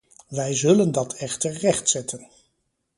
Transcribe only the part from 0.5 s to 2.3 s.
zullen dat echter rechtzetten.